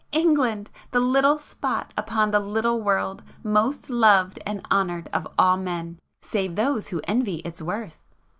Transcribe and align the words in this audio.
England! 0.13 0.71
The 0.89 0.99
little 0.99 1.37
spot 1.37 1.93
upon 1.95 2.31
the 2.31 2.39
little 2.39 2.81
world, 2.81 3.21
most 3.43 3.87
loved 3.91 4.39
and 4.47 4.65
honoured 4.71 5.09
of 5.13 5.27
all 5.37 5.57
men, 5.57 5.99
save 6.23 6.55
those 6.55 6.87
who 6.87 7.01
envy 7.03 7.35
its 7.45 7.61
worth! 7.61 7.99